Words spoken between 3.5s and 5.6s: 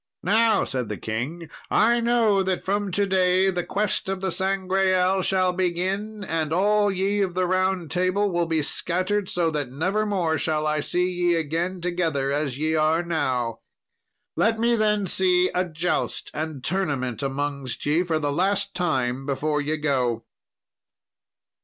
the quest of the Sangreal shall